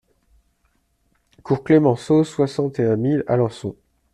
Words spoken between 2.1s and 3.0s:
soixante et un